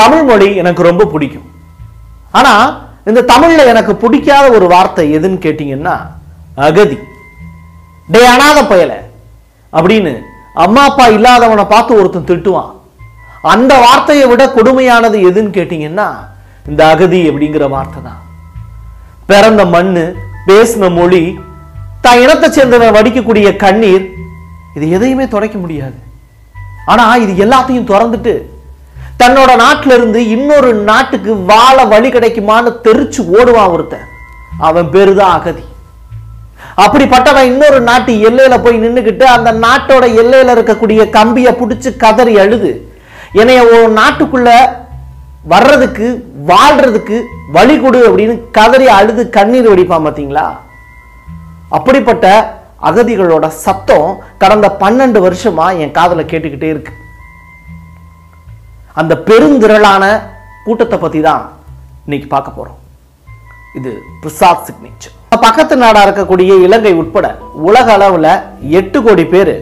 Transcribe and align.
தமிழ் 0.00 0.24
மொழி 0.28 0.48
எனக்கு 0.62 0.82
ரொம்ப 0.90 1.04
பிடிக்கும். 1.12 1.48
ஆனால் 2.38 2.64
இந்த 3.08 3.20
தமிழில் 3.32 3.70
எனக்கு 3.72 3.92
பிடிக்காத 4.02 4.46
ஒரு 4.56 4.66
வார்த்தை 4.74 5.04
எதுன்னு 5.18 5.38
கேட்டிங்கன்னா 5.44 5.96
அகதி. 6.66 6.96
டே 8.12 8.20
அனாத 8.34 8.58
பயல. 8.72 8.92
அப்படின்னு 9.76 10.12
அம்மா 10.64 10.82
அப்பா 10.88 11.04
இல்லாதவனை 11.16 11.64
பார்த்து 11.72 11.98
ஒருத்தன் 12.00 12.28
திட்டுவான். 12.30 12.70
அந்த 13.52 13.72
வார்த்தையை 13.84 14.26
விட 14.30 14.44
கொடுமையானது 14.56 15.16
எதுன்னு 15.28 15.50
கேட்டிங்கன்னா 15.56 16.06
இந்த 16.70 16.82
அகதி 16.92 17.20
அப்படிங்கிற 17.30 17.64
வார்த்தை 17.74 18.00
தான். 18.08 18.20
பிறந்த 19.30 19.62
மண்ணு 19.74 20.04
பேசின 20.48 20.90
மொழி 20.98 21.22
தான் 22.04 22.20
இனத்தை 22.24 22.48
சேர்ந்தவன் 22.56 22.96
வடிக்கக்கூடிய 22.96 23.48
கண்ணீர் 23.64 24.04
இது 24.76 24.86
எதையுமே 24.96 25.26
துடைக்க 25.34 25.56
முடியாது. 25.64 25.98
ஆனால் 26.92 27.22
இது 27.24 27.32
எல்லாத்தையும் 27.44 27.88
திறந்துட்டு 27.92 28.34
தன்னோட 29.20 29.50
நாட்டில 29.64 29.96
இருந்து 29.98 30.20
இன்னொரு 30.34 30.70
நாட்டுக்கு 30.88 31.32
வாழ 31.50 31.76
வழி 31.92 32.08
கிடைக்குமான்னு 32.14 32.70
தெரிச்சு 32.86 33.20
ஓடுவான் 33.36 33.72
ஒருத்தன். 33.74 34.06
அவன் 34.68 34.90
பேரு 34.94 35.12
தான் 35.20 35.34
அகதி. 35.38 35.64
அப்படிப்பட்டவன் 36.84 37.48
இன்னொரு 37.50 37.78
நாட்டு 37.88 38.12
எல்லையில 38.28 38.56
போய் 38.64 38.82
நின்னுக்கிட்டு 38.84 39.24
அந்த 39.36 39.50
நாட்டோட 39.64 40.04
எல்லையில 40.22 40.54
இருக்கக்கூடிய 40.56 41.02
கம்பியை 41.16 41.52
பிடிச்சி 41.60 41.90
கதறி 42.04 42.34
அழுது. 42.44 42.70
என்னைய 43.40 43.62
ஒரு 43.76 43.88
நாட்டுக்குள்ள 44.00 44.50
வர்றதுக்கு 45.52 46.06
வாழ்றதுக்கு 46.50 47.16
வழி 47.56 47.76
கொடு 47.80 47.98
அப்படின்னு 48.08 48.36
கதறி 48.58 48.86
அழுது 48.98 49.24
கண்ணீர் 49.36 49.70
வடிப்பான் 49.72 50.06
பார்த்தீங்களா 50.06 50.46
அப்படிப்பட்ட 51.78 52.26
அகதிகளோட 52.88 53.46
சத்தம் 53.64 54.08
கடந்த 54.42 54.66
பன்னெண்டு 54.80 55.20
வருஷமா 55.26 55.66
என் 55.82 55.96
காதல 55.98 56.22
கேட்டுக்கிட்டே 56.32 56.70
இருக்கு. 56.74 56.92
அந்த 59.00 59.14
பெருந்திரளான 59.28 60.04
கூட்டத்தை 60.66 60.96
பற்றி 60.98 61.20
தான் 61.20 61.42
இன்னைக்கு 62.04 62.28
பார்க்க 62.28 62.58
போறோம். 62.58 62.78
இது 63.78 63.90
பிரசாத் 64.20 64.62
சிக்னேச்சர் 64.66 65.14
பக்கத்து 65.40 65.76
நாடா 65.76 66.00
இருக்கக்கூடிய 66.06 66.52
இலங்கை 66.66 66.92
உட்பட 67.00 67.26
உலக 67.68 67.96
அளவுல 67.96 68.28
எட்டு 68.78 69.02
கோடி 69.02 69.24
பேர் 69.24 69.52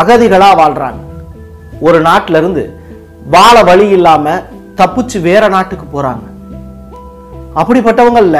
அகதிகளா 0.00 0.50
வாழ்றாங்க. 0.60 1.02
ஒரு 1.80 2.00
நாட்டிலிருந்து 2.00 2.64
வாழ 3.34 3.56
வழி 3.62 3.88
இல்லாம 3.88 4.36
தப்பிச்சு 4.80 5.20
வேற 5.20 5.48
நாட்டுக்கு 5.48 5.86
போறாங்க. 5.94 6.26
அப்படிப்பட்டவங்கள்ல 7.60 8.38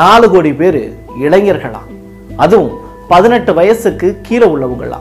நாலு 0.00 0.30
கோடி 0.30 0.52
பேர் 0.62 0.82
இளைஞர்களா. 1.20 1.82
அதுவும் 2.36 2.72
பதினெட்டு 3.08 3.54
வயசுக்கு 3.54 4.18
கீழே 4.22 4.46
உள்ளவங்களா. 4.46 5.00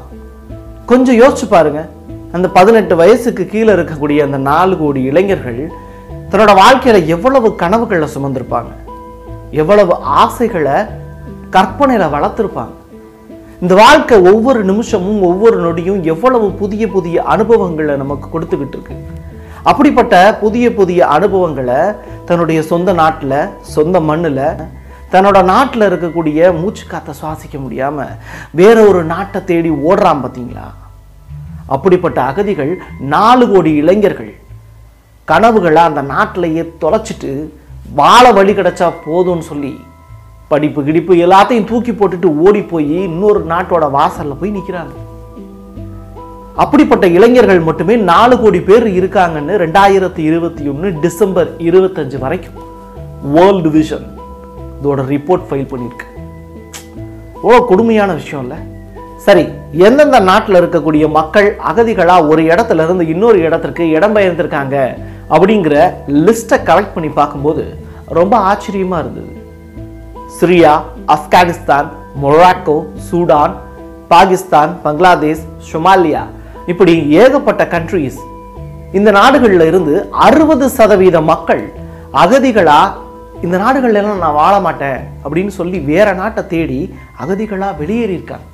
கொஞ்சம் 0.86 1.20
யோசிச்சு 1.20 1.48
பாருங்க. 1.50 1.82
அந்த 2.34 2.50
பதினெட்டு 2.50 2.96
வயசுக்கு 2.96 3.46
கீழே 3.46 3.74
இருக்கக்கூடிய 3.74 4.20
அந்த 4.24 4.38
நாலு 4.38 4.78
கோடி 4.78 5.02
இளைஞர்கள் 5.02 5.72
தன்னோட 6.32 6.56
வாழ்க்கையில் 6.56 7.08
எவ்வளவு 7.08 7.56
கனவுகளை 7.56 8.08
சுமந்திருப்பாங்க? 8.16 8.72
எவ்வளவு 9.52 9.96
ஆசைகளை 9.96 10.78
கற்பனையில் 11.50 12.14
வளர்த்துருப்பாங்க? 12.16 12.74
இந்த 13.62 13.76
வாழ்க்கை 13.76 14.18
ஒவ்வொரு 14.18 14.64
நிமிஷமும் 14.64 15.22
ஒவ்வொரு 15.22 15.58
நொடியும் 15.66 16.02
எவ்வளவு 16.02 16.52
புதிய 16.52 16.88
புதிய 16.88 17.24
அனுபவங்களை 17.24 17.96
நமக்கு 17.96 18.30
கொடுத்துக்கிட்டு 18.30 18.78
இருக்கு? 18.78 18.96
அப்படிப்பட்ட 19.64 20.38
புதிய 20.42 20.74
புதிய 20.74 21.08
அனுபவங்களை 21.08 21.82
தன்னுடைய 22.26 22.62
சொந்த 22.62 22.94
நாட்டில் 22.94 23.50
சொந்த 23.62 24.00
மண்ணில் 24.00 24.46
தன்னோட 25.12 25.44
நாட்டில் 25.44 25.90
இருக்கக்கூடிய 25.90 26.60
மூச்சு 26.62 26.88
காற்றை 26.88 27.16
சுவாசிக்க 27.22 27.60
முடியாமல் 27.60 28.16
வேற 28.52 28.84
ஒரு 28.84 29.04
நாட்டை 29.04 29.44
தேடி 29.44 29.70
ஓடுறான் 29.70 30.24
பார்த்தீங்களா 30.24 30.66
அப்படிப்பட்ட 31.68 32.22
அகதிகள் 32.22 32.82
நாலு 33.00 33.52
கோடி 33.52 33.74
இளைஞர்கள். 33.74 34.36
கனவுகளை 35.26 35.82
அந்த 35.82 36.02
நாட்டிலேயே 36.02 36.74
தொலைச்சிட்டு 36.82 37.50
வாழ 37.96 38.32
வழி 38.32 38.54
கிடைச்சா 38.54 38.94
போதும்னு 39.06 39.40
சொல்லி 39.40 39.80
படிப்பு 40.48 40.84
கிடிப்பு 40.84 41.14
எல்லாத்தையும் 41.16 41.64
தூக்கி 41.64 41.92
போட்டுட்டு 41.92 42.26
ஓடி 42.26 42.62
போய் 42.62 43.04
இன்னொரு 43.04 43.46
நாட்டோட 43.46 43.86
வாசல்ல 43.98 44.36
போய் 44.40 44.56
நிக்கிறாங்க. 44.58 44.94
அப்படிப்பட்ட 46.56 47.08
இளைஞர்கள் 47.08 47.60
மட்டுமே 47.60 47.96
நாலு 47.96 48.40
கோடி 48.40 48.62
பேர் 48.62 48.88
இருக்காங்கன்னு 48.88 49.54
ரெண்டாயிரத்தி 49.64 50.18
இருபத்தி 50.18 50.68
ஒன்று 50.68 51.00
டிசம்பர் 51.00 51.56
இருபத்தஞ்சு 51.58 52.20
வரைக்கும். 52.20 52.60
வேர்ல்டு 53.22 53.70
விஷன் 53.70 54.08
இதோட 54.82 55.02
ரிப்போர்ட் 55.14 55.48
ஃபைல் 55.50 55.72
பண்ணியிருக்கு. 55.72 56.08
ஓ 57.42 57.66
கொடுமையான 57.66 58.14
விஷயம் 58.14 58.44
இல்லை? 58.44 58.58
சரி 59.26 59.44
எந்தெந்த 59.88 60.20
நாட்டில் 60.20 60.60
இருக்கக்கூடிய 60.60 61.12
மக்கள் 61.12 61.48
அகதிகளா 61.70 62.16
ஒரு 62.28 62.42
இடத்துல 62.44 62.84
இருந்து 62.86 63.08
இன்னொரு 63.08 63.40
இடத்திற்கு 63.40 63.84
இடம்பெயர்ந்திருக்காங்க 63.84 64.76
அப்படிங்கிற 65.30 65.76
லிஸ்ட்டை 66.26 66.58
கலெக்ட் 66.70 66.96
பண்ணி 66.96 67.10
பார்க்கும்போது 67.10 67.64
ரொம்ப 68.08 68.38
ஆச்சரியமா 68.38 68.98
இருந்தது. 69.00 69.32
Syria 70.40 70.74
Afghanistan 71.16 71.88
Morocco 72.24 72.78
Sudan 73.08 73.54
Pakistan 74.08 74.72
Bangladesh 74.84 75.46
Somalia 75.72 76.24
இப்படி 76.68 76.94
ஏகப்பட்ட 77.22 77.64
கண்ட்ரீஸ் 77.68 78.20
இந்த 78.92 79.12
நாடுகளில் 79.12 79.66
இருந்து 79.68 80.10
அறுபது 80.12 80.70
சதவீத 80.70 81.22
மக்கள் 81.22 81.64
அகதிகளா 82.24 82.82
இந்த 83.42 83.56
நாடுகள்லாம் 83.58 84.26
நான் 84.26 84.40
வாழ 84.44 84.60
மாட்டேன் 84.60 85.00
அப்படின்னு 85.24 85.54
சொல்லி 85.60 85.80
வேற 85.92 86.14
நாட்டை 86.14 86.48
தேடி 86.48 86.96
அகதிகளா 87.24 87.70
வெளியேறியிருக்காங்க. 87.80 88.48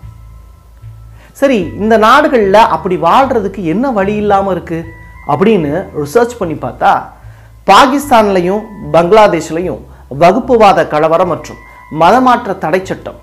சரி 1.31 1.57
இந்த 1.79 1.97
நாடுகள்ல 1.97 2.53
அப்படி 2.53 2.95
வாழ்றதுக்கு 2.95 3.63
என்ன 3.63 3.91
வழி 3.91 4.15
இல்லாம 4.15 4.51
இருக்கு? 4.51 4.83
அப்படின்னு 5.27 5.85
ரிசர்ச் 5.95 6.37
பண்ணி 6.39 6.53
பார்த்தா 6.53 7.01
பாகிஸ்தான்லையும் 7.67 8.61
பங்களாதேஷ்லையும் 8.93 9.79
வகுப்புவாத 10.19 10.87
கலவரம் 10.87 11.27
மற்றும் 11.27 11.57
மதமாற்ற 11.99 12.57
தடை 12.57 12.85
சட்டம் 12.85 13.15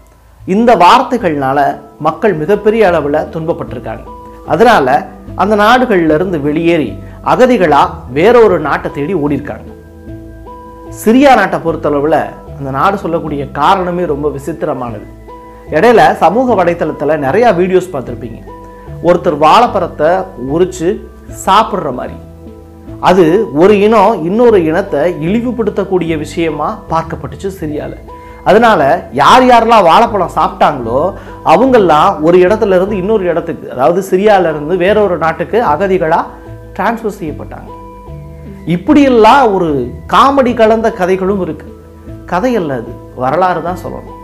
இந்த 0.47 0.77
வார்த்தைகள்னால 0.77 1.79
மக்கள் 1.99 2.35
மிகப்பெரிய 2.35 2.87
அளவில் 2.87 3.13
துன்பப்பட்டிருக்காங்க. 3.13 4.05
அதனால 4.47 5.07
அந்த 5.35 5.57
நாடுகள்ல 5.57 6.15
இருந்து 6.15 6.41
வெளியேறி 6.41 6.99
அகதிகளா 7.25 7.91
வேற 8.13 8.41
ஒரு 8.41 8.61
நாட்டை 8.61 8.91
தேடி 8.93 9.15
ஓடிருக்காங்க 9.15 9.69
சிரியா 11.05 11.35
நாட்டை 11.35 11.59
பொறுத்தளவில் 11.59 12.21
அந்த 12.59 12.71
நாடு 12.71 12.99
சொல்லக்கூடிய 12.99 13.51
காரணமே 13.51 14.05
ரொம்ப 14.05 14.29
விசித்திரமானது. 14.29 15.07
இடையில 15.75 16.01
சமூக 16.25 16.55
வலைத்தளத்தில் 16.59 17.23
நிறையா 17.27 17.49
வீடியோஸ் 17.61 17.93
பார்த்துருப்பீங்க. 17.95 18.41
ஒருத்தர் 19.09 19.39
வாழைப்பழத்தை 19.45 20.11
உரித்து 20.55 20.89
சாப்பிட்ற 21.47 21.91
மாதிரி. 21.99 22.17
அது 23.09 23.25
ஒரு 23.63 23.75
இனம் 23.87 24.23
இன்னொரு 24.29 24.59
இனத்தை 24.69 25.03
இழிவுபடுத்தக்கூடிய 25.27 26.13
விஷயமா 26.25 26.69
பார்க்கப்பட்டுச்சு 26.93 27.49
சிரியால 27.61 27.95
அதனால 28.49 28.81
யார் 29.21 29.45
யாரெல்லாம் 29.51 29.87
வாழைப்பழம் 29.89 30.35
சாப்பிட்டாங்களோ 30.37 31.01
அவங்கெல்லாம் 31.53 32.11
ஒரு 32.27 32.37
இடத்துல 32.47 32.77
இருந்து 32.79 32.97
இன்னொரு 33.03 33.25
இடத்துக்கு 33.31 33.73
அதாவது 33.75 34.03
சிரியால 34.11 34.51
இருந்து 34.53 34.77
நாட்டுக்கு 35.25 35.59
அகதிகளாக 35.73 36.25
டிரான்ஸ்ஃபர் 36.77 37.19
செய்யப்பட்டாங்க. 37.21 37.71
இப்படியெல்லாம் 38.77 39.43
ஒரு 39.57 39.69
காமெடி 40.15 40.53
கலந்த 40.61 40.89
கதைகளும் 41.01 41.43
இருக்குது 41.47 41.75
கதை 42.33 42.53
அல்ல 42.61 42.79
அது. 42.81 42.93
வரலாறு 43.25 43.61
தான் 43.69 43.83
சொல்லணும். 43.83 44.21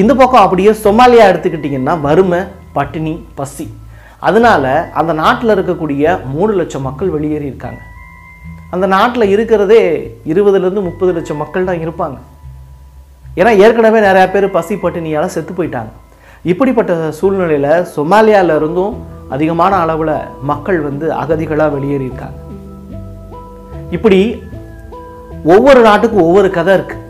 இந்த 0.00 0.12
பக்கம் 0.18 0.44
அப்படியே 0.44 0.72
சொமாலியா 0.84 1.24
எடுத்துக்கிட்டிங்கன்னா 1.30 1.94
வறுமை 2.04 2.38
பட்டினி 2.76 3.14
பசி. 3.38 3.66
அதனால 4.28 4.64
அந்த 5.00 5.12
நாட்டில் 5.22 5.54
இருக்கக்கூடிய 5.54 6.12
மூணு 6.34 6.52
லட்சம் 6.60 6.86
மக்கள் 6.88 7.14
வெளியேறி 7.14 7.46
இருக்காங்க. 7.50 7.80
அந்த 8.74 8.86
நாட்டில் 8.94 9.32
இருக்கிறதே 9.34 9.82
இருபதுலேருந்து 10.32 10.86
முப்பது 10.88 11.12
லட்சம் 11.16 11.40
மக்கள் 11.42 11.68
தான் 11.70 11.82
இருப்பாங்க. 11.84 12.16
ஏன்னா 13.40 13.52
ஏற்கனவே 13.64 14.00
நிறையா 14.06 14.28
பேர் 14.32 14.46
பசி 14.56 14.74
பட்டினியால் 14.84 15.34
செத்து 15.34 15.52
போயிட்டாங்க. 15.58 15.92
இப்படிப்பட்ட 16.52 16.92
சூழ்நிலையில் 17.18 17.70
சொமாலியால 17.96 18.56
இருந்தும் 18.60 18.94
அதிகமான 19.34 19.72
அளவில் 19.84 20.14
மக்கள் 20.52 20.80
வந்து 20.88 21.06
அகதிகளாக 21.20 21.74
வெளியேறியிருக்காங்க 21.76 22.38
இப்படி 23.96 24.20
ஒவ்வொரு 25.54 25.80
நாட்டுக்கும் 25.88 26.26
ஒவ்வொரு 26.28 26.48
கதை 26.56 26.72
இருக்குது 26.78 27.01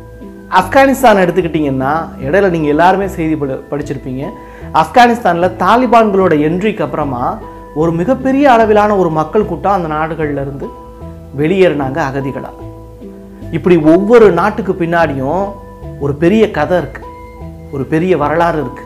ஆப்கானிஸ்தான் 0.58 1.22
எடுத்துக்கிட்டிங்கன்னா 1.24 1.92
இடையில 2.26 2.50
நீங்கள் 2.50 2.70
எல்லாருமே 2.70 3.06
செய்தி 3.06 3.36
படி 3.36 3.52
படிச்சிருப்பீங்க. 3.70 4.22
ஆப்கானிஸ்தானில் 4.74 5.56
தாலிபான்களோட 5.62 6.34
என்ட்ரிக்கு 6.48 6.82
அப்புறமா 6.82 7.38
ஒரு 7.74 7.92
மிகப்பெரிய 7.92 8.52
அளவிலான 8.52 8.96
ஒரு 8.96 9.10
மக்கள் 9.10 9.46
கூட்டம் 9.46 9.72
அந்த 9.72 9.88
நாடுகள்ல 9.94 10.44
இருந்து 10.46 10.66
வெளியேறினாங்க 11.36 11.98
அகதிகளாக 12.08 12.68
இப்படி 13.50 13.76
ஒவ்வொரு 13.76 14.30
நாட்டுக்கு 14.30 14.72
பின்னாடியும் 14.72 15.42
ஒரு 16.00 16.14
பெரிய 16.14 16.50
கதை 16.50 16.78
இருக்கு. 16.78 17.02
ஒரு 17.72 17.84
பெரிய 17.84 18.16
வரலாறு 18.16 18.60
இருக்கு. 18.60 18.84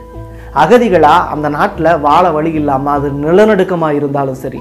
அகதிகளா 0.54 1.14
அந்த 1.34 1.48
நாட்டில் 1.48 1.98
வாழ 1.98 2.30
வழி 2.30 2.52
இல்லாமல் 2.52 2.92
அது 2.92 3.08
நிலநடுக்கமாக 3.24 3.94
இருந்தாலும் 3.94 4.40
சரி 4.44 4.60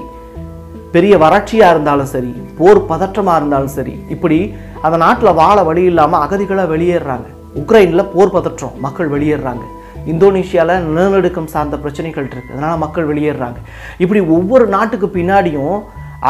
பெரிய 0.92 1.18
வறட்சியாக 1.18 1.70
இருந்தாலும் 1.70 2.10
சரி 2.14 2.32
போர் 2.58 2.86
பதற்றமாக 2.86 3.36
இருந்தாலும் 3.36 3.74
சரி 3.78 3.94
இப்படி 4.08 4.38
அந்த 4.86 4.96
நாட்டில் 5.04 5.38
வாழ 5.42 5.58
வழி 5.68 5.82
இல்லாமல் 5.90 6.22
அகதிகளாக 6.24 6.72
வெளியேறுறாங்க. 6.74 7.28
உக்ரைனில் 7.60 8.10
போர் 8.14 8.34
பதற்றம் 8.36 8.74
மக்கள் 8.86 9.12
வெளியேறுறாங்க. 9.14 9.64
இந்தோனேஷியாவில் 10.12 10.82
நிலநடுக்கம் 10.96 11.52
சார்ந்த 11.52 11.76
பிரச்சனைகள் 11.84 12.26
இருக்குது 12.30 12.52
அதனால் 12.54 12.82
மக்கள் 12.82 13.08
வெளியேறுறாங்க. 13.10 13.58
இப்படி 14.04 14.20
ஒவ்வொரு 14.36 14.66
நாட்டுக்கு 14.74 15.08
பின்னாடியும் 15.16 15.76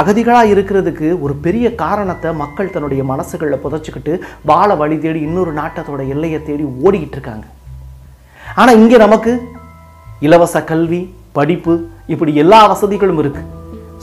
அகதிகளாக 0.01 0.53
இருக்கிறதுக்கு 0.53 1.09
ஒரு 1.25 1.35
பெரிய 1.45 1.67
காரணத்தை 1.83 2.31
மக்கள் 2.45 2.73
தன்னுடைய 2.75 3.03
மனசுகளில் 3.11 3.63
புதைச்சிக்கிட்டு 3.65 4.15
வாழ 4.51 4.69
வழி 4.83 4.97
தேடி 5.05 5.21
இன்னொரு 5.29 5.53
நாட்டத்தோட 5.61 6.01
எல்லையை 6.15 6.41
தேடி 6.49 6.65
ஓடிக்கிட்டு 6.85 7.17
இருக்காங்க. 7.19 7.47
ஆனால் 8.61 8.79
இங்கே 8.81 8.99
நமக்கு 9.05 9.35
இலவச 10.29 10.65
கல்வி 10.71 11.03
படிப்பு 11.39 11.75
இப்படி 12.15 12.35
எல்லா 12.45 12.61
வசதிகளும் 12.73 13.21
இருக்குது 13.25 13.53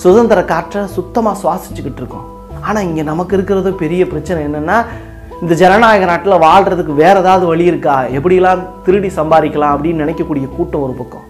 சுதந்திர 0.04 0.40
காற்றை 0.54 0.82
சுத்தமாக 0.98 1.42
சுவாசிச்சுக்கிட்டு 1.42 2.02
இருக்கோம். 2.02 2.28
ஆனால் 2.68 2.86
இங்கே 2.90 3.04
நமக்கு 3.12 3.34
இருக்கிறது 3.38 3.70
பெரிய 3.82 4.04
பிரச்சனை 4.12 4.40
என்னென்னா 4.48 4.78
இந்த 5.44 5.54
ஜனநாயக 5.62 6.06
நாட்டில் 6.10 6.42
வாழ்கிறதுக்கு 6.46 6.94
வேறு 7.02 7.22
ஏதாவது 7.24 7.46
வழி 7.52 7.66
இருக்கா? 7.72 7.96
எப்படிலாம் 8.18 8.62
திருடி 8.86 9.10
சம்பாதிக்கலாம் 9.18 9.74
அப்படின்னு 9.76 10.04
நினைக்கக்கூடிய 10.04 10.46
கூட்டம் 10.58 10.84
ஒரு 10.86 10.94
பக்கம். 11.00 11.26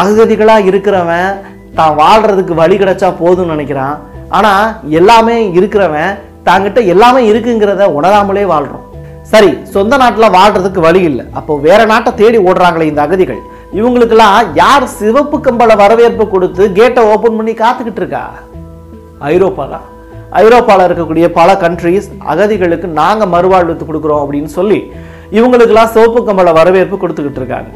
அகதிகளாக 0.00 0.68
இருக்கிறவன் 0.70 1.36
தான் 1.78 1.94
வாழ்கிறதுக்கு 2.02 2.54
வழி 2.62 2.76
கிடைச்சா 2.80 3.08
போதும்னு 3.22 3.54
நினைக்கிறான். 3.54 3.96
ஆனால் 4.36 4.72
எல்லாமே 5.00 5.36
இருக்கிறவன் 5.58 6.16
தாங்கிட்ட 6.48 6.80
எல்லாமே 6.94 7.20
இருக்குங்கிறத 7.30 7.86
உணராமலே 7.98 8.44
வாழ்கிறோம் 8.52 8.84
சரி 9.32 9.52
சொந்த 9.74 9.94
நாட்டில் 10.02 10.34
வாழ்கிறதுக்கு 10.38 10.80
வழி 10.88 11.00
இல்லை. 11.10 11.24
அப்போ 11.38 11.52
வேற 11.68 11.80
நாட்டை 11.92 12.10
தேடி 12.20 12.38
ஓடுறாங்களே 12.48 12.90
இந்த 12.90 13.00
அகதிகள். 13.06 13.40
இவங்களுக்கெல்லாம் 13.78 14.50
யார் 14.62 14.84
சிவப்பு 14.98 15.38
கம்பள 15.46 15.70
வரவேற்பு 15.80 16.24
கொடுத்து 16.34 16.64
கேட்டை 16.76 17.02
ஓப்பன் 17.12 17.38
பண்ணி 17.38 17.54
காத்துக்கிட்டு 17.62 18.02
இருக்கா? 18.02 18.24
ஐரோப்பா 19.32 19.64
தான் 19.74 19.86
ஐரோப்பாவில் 20.42 20.86
இருக்கக்கூடிய 20.88 21.26
பல 21.40 21.50
கண்ட்ரீஸ் 21.64 22.06
அகதிகளுக்கு 22.32 22.86
நாங்கள் 23.00 23.32
மறுவாழ்வு 23.34 23.74
கொடுக்குறோம் 23.90 24.22
அப்படின்னு 24.22 24.50
சொல்லி 24.58 24.78
இவங்களுக்கெல்லாம் 25.38 25.92
சிவப்பு 25.94 26.20
கம்பள 26.28 26.52
வரவேற்பு 26.60 26.96
கொடுத்துக்கிட்டு 27.02 27.40
இருக்காங்க. 27.42 27.70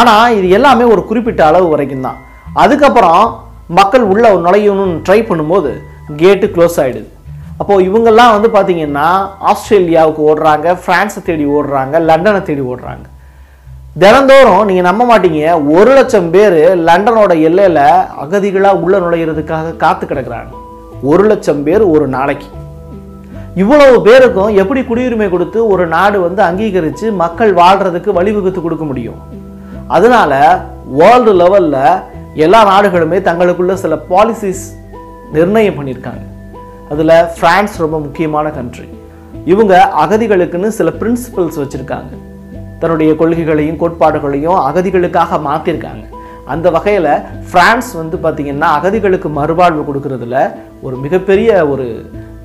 ஆனால் 0.00 0.34
இது 0.38 0.48
எல்லாமே 0.58 0.84
ஒரு 0.94 1.02
குறிப்பிட்ட 1.10 1.42
அளவு 1.50 1.68
வரைக்கும் 1.74 2.06
தான். 2.08 2.18
அதுக்கப்புறம் 2.62 3.22
மக்கள் 3.78 4.04
உள்ள 4.12 4.24
நுழையணும்னு 4.46 5.02
ட்ரை 5.06 5.20
பண்ணும்போது 5.30 5.70
கேட்டு 6.22 6.46
க்ளோஸ் 6.54 6.78
ஆகிடுது 6.82 7.08
அப்போது 7.60 7.86
இவங்கெல்லாம் 7.88 8.34
வந்து 8.34 8.48
பார்த்தீங்கன்னா 8.56 9.08
ஆஸ்திரேலியாவுக்கு 9.52 10.22
ஓடுறாங்க 10.30 10.76
ஃப்ரான்ஸை 10.82 11.22
தேடி 11.28 11.46
ஓடுறாங்க 11.56 11.98
லண்டனை 12.08 12.42
தேடி 12.48 12.62
ஓடுறாங்க. 12.72 13.04
தினந்தோறும் 14.02 14.66
நீங்கள் 14.68 14.88
நம்ப 14.88 15.04
மாட்டீங்க 15.10 15.42
ஒரு 15.78 15.92
லட்சம் 15.98 16.30
பேர் 16.34 16.60
லண்டனோட 16.88 17.32
எல்லையில் 17.48 17.84
அகதிகளாக 18.24 18.82
உள்ள 18.84 18.96
நுழையிறதுக்காக 19.04 19.76
காத்து 19.84 20.04
கிடக்குறாங்க. 20.06 20.52
ஒரு 21.02 21.24
லட்சம் 21.24 21.62
பேர் 21.62 21.82
ஒரு 21.82 22.08
நாளைக்கு. 22.08 22.46
இவ்வளவு 23.54 24.02
பேருக்கும் 24.02 24.56
எப்படி 24.56 24.80
குடியுரிமை 24.80 25.30
கொடுத்து 25.30 25.66
ஒரு 25.66 25.86
நாடு 25.86 26.20
வந்து 26.20 26.42
அங்கீகரித்து 26.42 27.12
மக்கள் 27.12 27.54
வாழ்றதுக்கு 27.54 28.10
வழிவகுத்து 28.12 28.62
கொடுக்க 28.62 28.84
முடியும்? 28.84 29.16
அதனால 29.88 30.62
வேர்ல்டு 30.84 31.32
லெவலில் 31.32 32.02
எல்லா 32.34 32.80
நாடுகளுமே 32.80 33.18
தங்களுக்குள்ள 33.28 33.72
சில 33.72 33.96
பாலிசிஸ் 34.10 34.64
நிர்ணயம் 35.32 35.78
பண்ணியிருக்காங்க. 35.78 36.24
அதில் 36.90 37.24
பிரான்ஸ் 37.40 37.76
ரொம்ப 37.76 37.98
முக்கியமான 37.98 38.50
கண்ட்ரி 38.50 38.88
இவங்க 39.44 39.92
அகதிகளுக்குன்னு 40.06 40.66
சில 40.66 40.90
பிரின்சிபல்ஸ் 40.90 41.60
வச்சுருக்காங்க. 41.62 42.12
தன்னுடைய 42.78 43.12
கொள்கைகளையும் 43.12 43.76
கோட்பாடுகளையும் 43.76 44.58
அகதிகளுக்காக 44.68 45.38
மாற்றிருக்காங்க 45.46 46.04
அந்த 46.46 46.70
வகையில் 46.70 47.22
பிரான்ஸ் 47.50 47.92
வந்து 47.94 48.16
பார்த்திங்கன்னா 48.16 48.68
அகதிகளுக்கு 48.78 49.28
மறுவாழ்வு 49.28 49.82
கொடுக்கறதுல 49.84 50.54
ஒரு 50.86 50.96
மிகப்பெரிய 51.04 51.48
ஒரு 51.72 51.86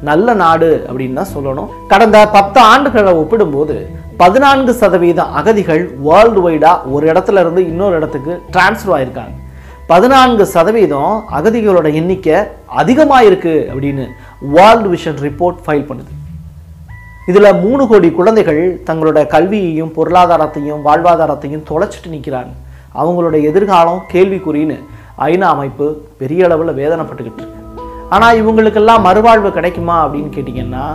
நல்ல 0.10 0.28
நாடு 0.44 0.70
அப்படின்னு 0.88 1.20
தான் 1.20 1.34
சொல்லணும். 1.36 1.70
கடந்த 1.92 2.18
பத்து 2.38 2.60
ஆண்டுகளை 2.72 3.12
ஒப்பிடும்போது 3.22 3.76
பதினான்கு 4.22 4.72
சதவீதம் 4.82 5.32
அகதிகள் 5.40 5.84
வேர்ல்டு 6.08 6.42
வைடாக 6.46 6.92
ஒரு 6.96 7.06
இடத்துல 7.12 7.42
இருந்து 7.44 7.62
இன்னொரு 7.72 7.96
இடத்துக்கு 8.00 8.34
டிரான்ஸ்ஃபர் 8.56 8.96
ஆயிருக்காங்க. 8.98 9.36
பதினான்கு 9.92 10.44
சதவீதம் 10.56 11.14
அகதிகளோட 11.38 11.88
எண்ணிக்கை 12.00 12.36
அதிகமாக 12.82 13.28
இருக்குது 13.30 13.66
அப்படின்னு 13.72 14.06
வேர்ல்டு 14.56 14.90
விஷன் 14.94 15.18
ரிப்போர்ட் 15.28 15.64
ஃபைல் 15.66 15.88
பண்ணுது. 15.90 16.12
இதில் 17.32 17.60
மூணு 17.64 17.84
கோடி 17.90 18.08
குழந்தைகள் 18.20 18.62
தங்களோட 18.88 19.20
கல்வியையும் 19.34 19.92
பொருளாதாரத்தையும் 19.98 20.84
வாழ்வாதாரத்தையும் 20.88 21.66
தொலைச்சிட்டு 21.72 22.10
நிற்கிறாங்க 22.16 22.54
அவங்களோட 23.02 23.36
எதிர்காலம் 23.50 24.02
கேள்விக்குறின்னு 24.14 24.78
ஐநா 25.30 25.50
அமைப்பு 25.56 25.86
பெரிய 26.22 26.46
அளவில் 26.48 26.78
வேதனைப்பட்டுக்கிட்டு 26.82 27.42
இருக்கு. 27.42 27.53
ஆனால் 28.16 28.40
இவங்களுக்கெல்லாம் 28.42 29.06
மறுவாழ்வு 29.08 29.50
கிடைக்குமா 29.58 29.96
அப்படின்னு 30.06 30.32
கேட்டிங்கன்னா 30.36 30.86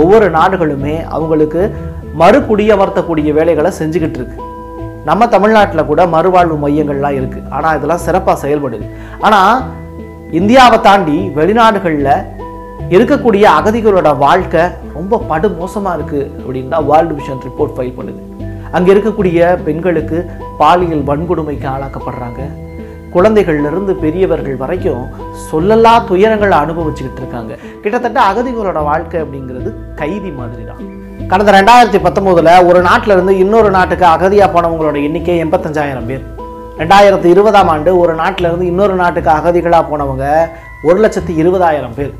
ஒவ்வொரு 0.00 0.28
நாடுகளுமே 0.38 0.96
அவங்களுக்கு 1.16 1.62
மறுகுடியமர்த்தக்கூடிய 2.22 3.30
வேலைகளை 3.38 3.70
செஞ்சுக்கிட்டு 3.80 4.18
இருக்கு. 4.20 4.38
நம்ம 5.08 5.26
தமிழ்நாட்டில் 5.34 5.88
கூட 5.90 6.02
மறுவாழ்வு 6.14 6.56
மையங்கள்லாம் 6.62 7.16
இருக்குது 7.18 7.48
ஆனால் 7.56 7.76
இதெல்லாம் 7.78 8.04
சிறப்பாக 8.06 8.36
செயல்படுது. 8.44 8.86
ஆனால் 9.26 9.62
இந்தியாவை 10.38 10.78
தாண்டி 10.88 11.18
வெளிநாடுகளில் 11.38 12.14
இருக்கக்கூடிய 12.94 13.44
அகதிகளோட 13.58 14.08
வாழ்க்கை 14.24 14.64
ரொம்ப 14.96 15.20
படு 15.30 15.48
மோசமாக 15.60 15.96
இருக்குது 15.98 16.28
அப்படின்னு 16.42 16.72
தான் 16.74 16.88
வேர்ல்டு 16.90 17.16
விஷன் 17.18 17.42
ரிப்போர்ட் 17.48 17.74
ஃபைல் 17.76 17.96
பண்ணுது. 17.98 18.20
அங்கே 18.76 18.90
இருக்கக்கூடிய 18.94 19.56
பெண்களுக்கு 19.66 20.18
பாலியல் 20.60 21.04
வன்கொடுமைக்கு 21.10 21.68
ஆளாக்கப்படுறாங்க. 21.74 22.42
குழந்தைகள்ல 23.16 23.70
இருந்து 23.72 23.92
பெரியவர்கள் 24.04 24.60
வரைக்கும் 24.62 25.04
சொல்லலா 25.50 25.92
துயரங்களை 26.10 26.56
அனுபவிச்சுக்கிட்டு 26.64 27.20
இருக்காங்க. 27.22 27.52
கிட்டத்தட்ட 27.82 28.18
அகதிகளோட 28.30 28.78
வாழ்க்கை 28.90 29.18
அப்படிங்கிறது 29.24 29.70
கைதி 30.00 30.30
மாதிரி 30.38 30.64
தான் 30.70 30.82
கடந்த 31.30 31.52
ரெண்டாயிரத்தி 31.58 32.00
பத்தொம்போதில் 32.06 32.50
ஒரு 32.70 32.80
நாட்டில 32.88 33.14
இருந்து 33.16 33.34
இன்னொரு 33.44 33.70
நாட்டுக்கு 33.76 34.06
அகதியா 34.14 34.46
போனவங்களோட 34.56 34.96
எண்ணிக்கை 35.06 35.38
எண்பத்தஞ்சாயிரம் 35.44 36.08
பேர். 36.10 36.24
ரெண்டாயிரத்தி 36.80 37.28
இருபதாம் 37.34 37.70
ஆண்டு 37.74 37.90
ஒரு 38.02 38.14
நாட்டில 38.20 38.48
இருந்து 38.50 38.66
இன்னொரு 38.72 38.94
நாட்டுக்கு 39.02 39.30
அகதிகளா 39.38 39.80
போனவங்க 39.90 40.24
ஒரு 40.88 40.98
லட்சத்தி 41.04 41.34
இருபதாயிரம் 41.42 41.96
பேர். 41.98 42.12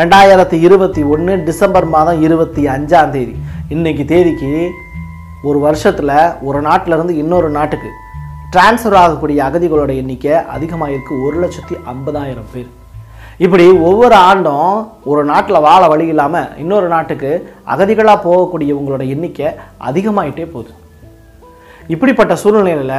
ரெண்டாயிரத்தி 0.00 0.56
இருபத்தி 0.66 1.02
ஒன்று 1.14 1.32
டிசம்பர் 1.48 1.86
மாதம் 1.94 2.20
இருபத்தி 2.26 2.62
அஞ்சாம் 2.74 3.12
தேதி. 3.16 3.34
இன்னைக்கு 3.74 4.04
தேதிக்கு 4.12 4.52
ஒரு 5.48 5.58
வருஷத்தில் 5.66 6.16
ஒரு 6.48 6.60
நாட்டில 6.68 6.96
இருந்து 6.96 7.16
இன்னொரு 7.22 7.50
நாட்டுக்கு 7.58 7.90
டிரான்ஸ்ஃபர் 8.54 8.96
ஆகக்கூடிய 9.00 9.38
அகதிகளோட 9.48 9.90
எண்ணிக்கை 10.02 10.32
அதிகமாக 10.54 10.92
இருக்குது 10.94 11.22
ஒரு 11.26 11.36
லட்சத்தி 11.42 11.74
ஐம்பதாயிரம் 11.92 12.48
பேர். 12.52 12.70
இப்படி 13.44 13.64
ஒவ்வொரு 13.88 14.16
ஆண்டும் 14.28 14.72
ஒரு 15.10 15.22
நாட்டில் 15.28 15.64
வாழ 15.66 15.82
வழி 15.92 16.06
இல்லாமல் 16.12 16.48
இன்னொரு 16.62 16.88
நாட்டுக்கு 16.94 17.30
அகதிகளாக 17.72 18.18
போகக்கூடியவங்களோட 18.24 19.04
எண்ணிக்கை 19.14 19.50
அதிகமாகிட்டே 19.88 20.46
போகுது. 20.54 20.72
இப்படிப்பட்ட 21.94 22.34
சூழ்நிலையில் 22.42 22.96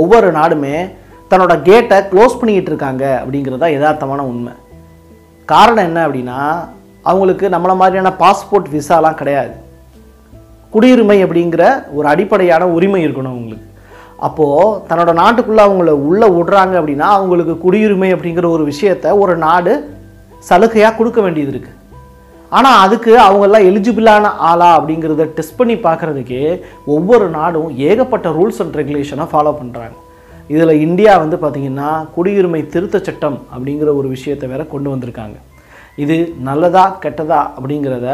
ஒவ்வொரு 0.00 0.28
நாடுமே 0.38 0.74
தன்னோட 1.30 1.56
கேட்டை 1.70 1.98
க்ளோஸ் 2.12 2.38
பண்ணிக்கிட்டு 2.42 2.72
இருக்காங்க 2.72 3.04
அப்படிங்கிறது 3.22 3.62
தான் 3.64 3.74
யதார்த்தமான 3.76 4.26
உண்மை. 4.32 4.54
காரணம் 5.52 5.88
என்ன 5.88 6.04
அப்படின்னா 6.08 6.38
அவங்களுக்கு 7.10 7.46
நம்மள 7.56 7.74
மாதிரியான 7.80 8.14
பாஸ்போர்ட் 8.22 8.70
விசாலாம் 8.76 9.18
கிடையாது. 9.22 9.56
குடியுரிமை 10.74 11.18
அப்படிங்கிற 11.26 11.64
ஒரு 11.98 12.06
அடிப்படையான 12.14 12.62
உரிமை 12.76 13.02
இருக்கணும் 13.06 13.34
அவங்களுக்கு. 13.34 13.66
அப்போது 14.26 14.78
தன்னோட 14.88 15.10
நாட்டுக்குள்ளே 15.20 15.62
அவங்கள 15.66 15.92
உள்ளே 16.08 16.28
விடுறாங்க 16.36 16.74
அப்படின்னா 16.80 17.08
அவங்களுக்கு 17.18 17.54
குடியுரிமை 17.64 18.10
அப்படிங்கிற 18.14 18.46
ஒரு 18.56 18.64
விஷயத்த 18.72 19.16
ஒரு 19.22 19.34
நாடு 19.46 19.74
சலுகையாக 20.48 20.96
கொடுக்க 20.98 21.20
வேண்டியது 21.26 21.52
இருக்குது 21.54 21.76
ஆனால் 22.58 22.78
அதுக்கு 22.84 23.12
அவங்கெல்லாம் 23.24 23.66
எலிஜிபிளான 23.70 24.30
ஆளா 24.50 24.68
அப்படிங்கிறத 24.78 25.26
டெஸ்ட் 25.36 25.58
பண்ணி 25.58 25.74
பார்க்குறதுக்கே 25.84 26.44
ஒவ்வொரு 26.94 27.26
நாடும் 27.36 27.68
ஏகப்பட்ட 27.88 28.28
ரூல்ஸ் 28.38 28.60
அண்ட் 28.64 28.78
ரெகுலேஷனை 28.80 29.26
ஃபாலோ 29.32 29.52
பண்ணுறாங்க 29.58 29.96
இதில் 30.54 30.80
இந்தியா 30.86 31.12
வந்து 31.22 31.36
பார்த்திங்கன்னா 31.42 31.90
குடியுரிமை 32.14 32.60
திருத்த 32.74 33.00
சட்டம் 33.08 33.38
அப்படிங்கிற 33.54 33.90
ஒரு 34.00 34.08
விஷயத்தை 34.14 34.46
வேற 34.52 34.62
கொண்டு 34.72 34.88
வந்திருக்காங்க. 34.94 35.36
இது 36.04 36.16
நல்லதா 36.48 36.84
கெட்டதா 37.04 37.40
அப்படிங்கிறத 37.56 38.08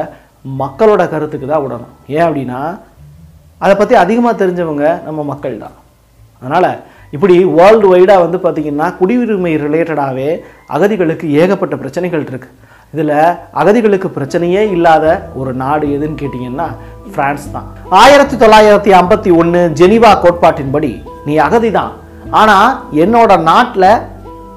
மக்களோட 0.63 1.03
கருத்துக்கு 1.15 1.47
தான் 1.53 1.65
விடணும். 1.65 1.95
ஏன் 2.17 2.27
அப்படின்னா 2.27 2.61
அதை 3.65 3.75
பற்றி 3.77 3.95
அதிகமாக 4.05 4.41
தெரிஞ்சவங்க 4.43 4.87
நம்ம 5.07 5.21
மக்கள் 5.33 5.63
தான் 5.65 5.77
அதனால் 6.43 6.71
இப்படி 7.17 7.35
வேர்ல்டு 7.59 7.87
வைடாக 7.93 8.23
வந்து 8.25 8.39
பார்த்திங்கன்னா 8.45 8.87
குடியுரிமை 9.01 9.53
ரிலேட்டடாகவே 9.65 10.31
அகதிகளுக்கு 10.77 11.27
ஏகப்பட்ட 11.43 11.75
பிரச்சனைகள் 11.83 12.25
இருக்குது 12.31 12.55
இதில் 12.95 13.15
அகதிகளுக்கு 13.61 14.09
பிரச்சனையே 14.17 14.63
இல்லாத 14.75 15.05
ஒரு 15.41 15.53
நாடு 15.63 15.87
எதுன்னு 15.97 16.21
கேட்டிங்கன்னா 16.21 16.67
பிரான்ஸ் 17.15 17.47
தான். 17.55 17.69
ஆயிரத்தி 18.01 18.37
தொள்ளாயிரத்தி 18.43 18.91
ஐம்பத்தி 19.01 19.31
ஒன்று 19.41 19.61
ஜெனிவா 19.81 20.11
கோட்பாட்டின்படி 20.25 20.93
நீ 21.27 21.35
அகதி 21.47 21.71
தான். 21.79 21.93
ஆனால் 22.41 22.69
என்னோட 23.05 23.33
நாட்டில் 23.51 23.91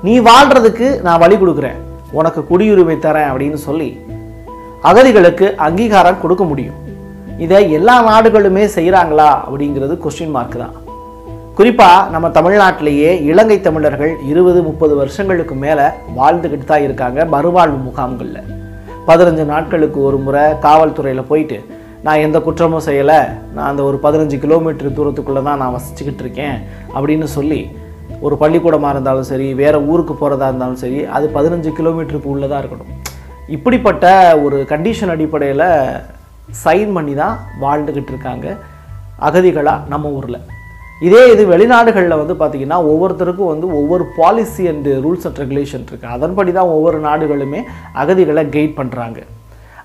நீ 0.06 0.14
வாழ்கிறதுக்கு 0.30 0.90
நான் 1.08 1.22
வழி 1.24 1.38
கொடுக்குறேன். 1.42 1.80
உனக்கு 2.20 2.42
குடியுரிமை 2.52 2.98
தரேன் 3.06 3.30
அப்படின்னு 3.32 3.60
சொல்லி 3.68 3.90
அகதிகளுக்கு 4.92 5.48
அங்கீகாரம் 5.68 6.22
கொடுக்க 6.26 6.44
முடியும். 6.52 6.78
இதை 7.46 7.64
எல்லா 7.80 7.96
நாடுகளுமே 8.12 8.64
செய்கிறாங்களா 8.78 9.32
அப்படிங்கிறது 9.46 9.96
கொஸ்டின் 10.06 10.36
மார்க் 10.38 10.62
தான். 10.64 10.76
குறிப்பாக 11.60 12.04
நம்ம 12.12 12.28
தமிழ்நாட்டிலேயே 12.36 13.10
இலங்கை 13.30 13.56
தமிழர்கள் 13.62 14.12
இருபது 14.32 14.60
முப்பது 14.68 14.94
வருஷங்களுக்கு 15.00 15.56
மேலே 15.64 15.86
வாழ்ந்துக்கிட்டு 16.18 16.66
தான் 16.70 16.84
இருக்காங்க 16.86 17.26
மறுவாழ்வு 17.34 17.80
முகாம்களில். 17.88 18.46
பதினஞ்சு 19.08 19.44
நாட்களுக்கு 19.52 20.00
ஒரு 20.10 20.18
முறை 20.26 20.44
காவல்துறையில் 20.66 21.28
போயிட்டு 21.32 21.58
நான் 22.06 22.22
எந்த 22.26 22.40
குற்றமும் 22.46 22.86
செய்யலை. 22.86 23.18
நான் 23.56 23.70
அந்த 23.72 23.82
ஒரு 23.88 23.98
பதினஞ்சு 24.06 24.38
கிலோமீட்டர் 24.44 24.96
தூரத்துக்குள்ளே 25.00 25.42
தான் 25.48 25.60
நான் 25.62 25.76
வசிச்சுக்கிட்டு 25.78 26.24
இருக்கேன். 26.26 26.56
அப்படின்னு 26.96 27.28
சொல்லி 27.38 27.60
ஒரு 28.28 28.38
பள்ளிக்கூடமாக 28.44 28.94
இருந்தாலும் 28.96 29.28
சரி 29.32 29.48
வேறு 29.62 29.82
ஊருக்கு 29.94 30.16
போகிறதா 30.22 30.50
இருந்தாலும் 30.52 30.82
சரி 30.84 31.02
அது 31.18 31.28
பதினஞ்சு 31.38 31.74
கிலோமீட்டருக்கு 31.80 32.32
உள்ளதாக 32.36 32.62
இருக்கணும். 32.64 32.94
இப்படிப்பட்ட 33.58 34.14
ஒரு 34.46 34.60
கண்டிஷன் 34.72 35.14
அடிப்படையில் 35.16 35.66
சைன் 36.64 36.96
பண்ணி 37.00 37.16
தான் 37.24 37.36
வாழ்ந்துக்கிட்டு 37.66 38.14
இருக்காங்க 38.16 38.48
அகதிகளாக 39.30 39.86
நம்ம 39.94 40.14
ஊரில். 40.20 40.40
இதே 41.08 41.22
இது 41.34 41.44
வெளிநாடுகளில் 41.52 42.20
வந்து 42.22 42.36
பார்த்திங்கன்னா 42.40 42.78
ஒவ்வொருத்தருக்கும் 42.92 43.52
வந்து 43.52 43.68
ஒவ்வொரு 43.80 44.04
policy 44.18 44.64
and 44.72 44.94
rules 45.04 45.28
and 45.28 45.40
regulation 45.44 45.86
இருக்குது 45.90 46.14
அதன்படி 46.16 46.52
தான் 46.58 46.72
ஒவ்வொரு 46.76 46.98
நாடுகளுமே 47.06 47.60
அகதிகளை 48.02 48.44
கைட் 48.56 48.80
பண்ணுறாங்க 48.80 49.20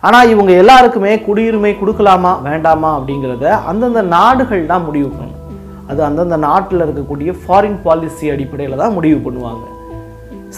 ஆனால் 0.07 0.31
இவங்க 0.33 0.53
எல்லாருக்குமே 0.63 1.13
குடியுரிமை 1.27 1.71
கொடுக்கலாமா 1.81 2.33
வேண்டாமா 2.47 2.91
அப்படிங்கிறத 2.97 3.45
அந்தந்த 3.71 4.01
நாடுகள் 4.17 4.71
தான் 4.73 4.87
முடிவு 4.89 5.11
பண்ணும். 5.19 5.41
அது 5.91 6.01
அந்தந்த 6.09 6.37
நாட்டில் 6.47 6.85
இருக்கக்கூடிய 6.85 7.31
ஃபாரின் 7.43 7.79
பாலிசி 7.85 8.27
அடிப்படையில் 8.35 8.83
தான் 8.83 8.97
முடிவு 8.97 9.19
பண்ணுவாங்க. 9.27 9.65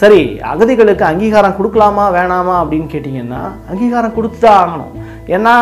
சரி 0.01 0.21
அகதிகளுக்கு 0.53 1.03
அங்கீகாரம் 1.09 1.55
கொடுக்கலாமா 1.59 2.05
வேணாமா 2.17 2.55
அப்படின்னு 2.61 2.87
கேட்டிங்கன்னா 2.93 3.41
அங்கீகாரம் 3.69 4.15
கொடுத்து 4.17 4.39
தான் 4.45 4.57
ஆகணும். 4.63 4.93
ஏன்னா 5.35 5.55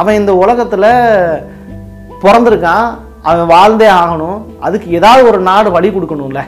அவன் 0.00 0.18
இந்த 0.20 0.34
உலகத்தில் 0.42 0.88
பிறந்திருக்கான் 2.22 2.88
அவன் 3.22 3.46
வாழ்ந்தே 3.46 3.88
ஆகணும். 3.88 4.38
அதுக்கு 4.60 4.90
ஏதாவது 4.90 5.28
ஒரு 5.28 5.38
நாடு 5.38 5.70
வழி 5.70 5.88
கொடுக்கணும்ல. 5.88 6.42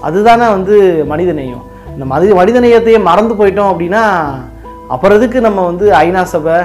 அதுதானே 0.00 0.46
வந்து 0.48 1.04
மனிதநேயம். 1.10 1.64
இந்த 1.92 2.04
மனித 2.04 2.34
மனிதநேயத்தையே 2.34 3.02
மறந்து 3.02 3.34
போயிட்டோம் 3.34 3.70
அப்படின்னா 3.72 4.02
அப்புறதுக்கு 4.94 5.38
நம்ம 5.40 5.64
வந்து 5.64 5.86
ஐநா 5.92 6.22
சபை 6.22 6.58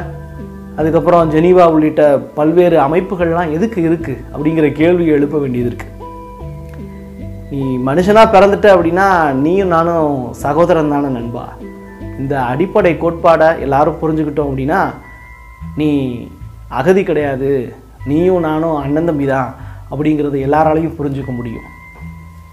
அதுக்கப்புறம் 0.75 1.31
ஜெனீவா 1.31 1.65
உள்ளிட்ட 1.71 2.03
பல்வேறு 2.37 2.77
அமைப்புகள்லாம் 2.79 3.51
எதுக்கு 3.51 3.79
இருக்குது 3.89 4.21
அப்படிங்கிற 4.33 4.71
கேள்வி 4.71 5.05
எழுப்ப 5.05 5.37
வேண்டியது 5.37 5.69
இருக்குது 5.71 5.91
நீ 7.51 7.61
மனுஷனாக 7.87 8.33
பிறந்துட்ட 8.35 8.67
அப்படின்னா 8.75 9.07
நீயும் 9.31 9.67
நானும் 9.67 10.33
சகோதரன் 10.33 10.89
தானே 10.89 11.07
நண்பா. 11.07 11.45
இந்த 12.19 12.41
அடிப்படை 12.41 12.93
கோட்பாடை 12.93 13.59
எல்லாரும் 13.59 13.99
புரிஞ்சுக்கிட்டோம் 14.01 14.49
அப்படின்னா 14.49 14.79
நீ 15.75 15.89
அகதி 16.69 17.03
கிடையாது. 17.03 17.51
நீயும் 18.05 18.45
நானும் 18.47 18.75
அண்ணன் 18.75 19.09
தம்பி 19.09 19.25
தான் 19.25 19.49
அப்படிங்கிறத 19.91 20.37
எல்லாராலையும் 20.47 20.97
புரிஞ்சுக்க 20.99 21.31
முடியும். 21.35 21.67